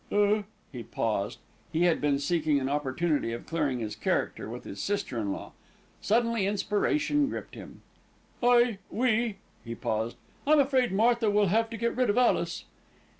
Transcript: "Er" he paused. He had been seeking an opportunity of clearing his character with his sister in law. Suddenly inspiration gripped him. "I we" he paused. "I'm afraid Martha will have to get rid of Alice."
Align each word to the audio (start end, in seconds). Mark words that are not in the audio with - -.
"Er" 0.11 0.45
he 0.71 0.81
paused. 0.81 1.37
He 1.71 1.83
had 1.83 2.01
been 2.01 2.17
seeking 2.17 2.59
an 2.59 2.67
opportunity 2.67 3.33
of 3.33 3.45
clearing 3.45 3.77
his 3.77 3.95
character 3.95 4.49
with 4.49 4.63
his 4.63 4.81
sister 4.81 5.19
in 5.19 5.31
law. 5.31 5.51
Suddenly 6.01 6.47
inspiration 6.47 7.29
gripped 7.29 7.53
him. 7.53 7.83
"I 8.41 8.79
we" 8.89 9.35
he 9.63 9.75
paused. 9.75 10.17
"I'm 10.47 10.59
afraid 10.59 10.91
Martha 10.91 11.29
will 11.29 11.49
have 11.49 11.69
to 11.69 11.77
get 11.77 11.95
rid 11.95 12.09
of 12.09 12.17
Alice." 12.17 12.65